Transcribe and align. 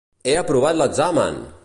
He 0.31 0.35
aprovat 0.41 0.79
l'examen! 0.79 1.41